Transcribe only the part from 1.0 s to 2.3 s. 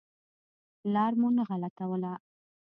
مو نه غلطوله.